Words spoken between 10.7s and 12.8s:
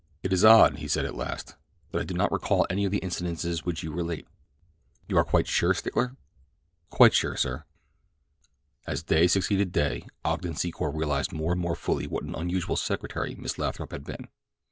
realized more and more fully what an unusual